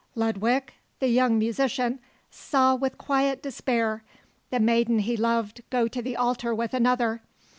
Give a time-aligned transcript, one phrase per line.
[0.15, 1.99] Ludwig, the young musician,
[2.31, 4.03] saw with quiet despair
[4.49, 7.21] the maiden he loved go to the altar with another.